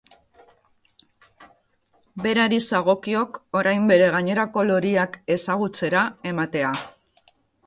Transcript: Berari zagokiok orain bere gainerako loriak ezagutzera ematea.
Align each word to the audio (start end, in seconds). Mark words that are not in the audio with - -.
Berari 2.23 2.59
zagokiok 2.69 3.37
orain 3.61 3.87
bere 3.93 4.09
gainerako 4.17 4.65
loriak 4.71 5.21
ezagutzera 5.37 6.05
ematea. 6.33 6.73